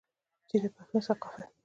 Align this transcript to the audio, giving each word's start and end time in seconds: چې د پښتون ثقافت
چې 0.47 0.55
د 0.61 0.65
پښتون 0.75 1.01
ثقافت 1.07 1.49